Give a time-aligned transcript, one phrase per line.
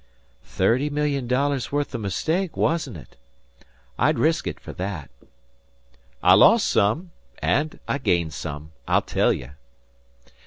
[0.47, 3.17] "Thirty million dollars' worth o' mistake, wasn't it?
[3.99, 5.11] I'd risk it for that."
[6.23, 8.71] "I lost some; and I gained some.
[8.87, 9.51] I'll tell you."